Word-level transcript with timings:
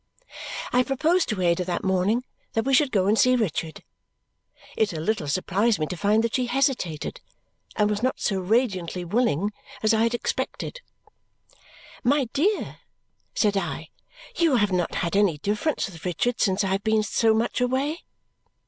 I 0.73 0.81
proposed 0.81 1.29
to 1.29 1.39
Ada 1.39 1.63
that 1.65 1.83
morning 1.83 2.23
that 2.53 2.65
we 2.65 2.73
should 2.73 2.91
go 2.91 3.05
and 3.05 3.15
see 3.19 3.35
Richard. 3.35 3.83
It 4.75 4.93
a 4.93 4.99
little 4.99 5.27
surprised 5.27 5.77
me 5.77 5.85
to 5.85 5.95
find 5.95 6.23
that 6.23 6.33
she 6.33 6.47
hesitated 6.47 7.21
and 7.75 7.87
was 7.87 8.01
not 8.01 8.19
so 8.19 8.39
radiantly 8.39 9.05
willing 9.05 9.53
as 9.83 9.93
I 9.93 10.01
had 10.01 10.15
expected. 10.15 10.81
"My 12.03 12.25
dear," 12.33 12.79
said 13.35 13.55
I, 13.55 13.89
"you 14.35 14.55
have 14.55 14.71
not 14.71 14.95
had 15.05 15.15
any 15.15 15.37
difference 15.37 15.85
with 15.85 16.03
Richard 16.03 16.41
since 16.41 16.63
I 16.63 16.69
have 16.69 16.83
been 16.83 17.03
so 17.03 17.35
much 17.35 17.61
away?" 17.61 17.99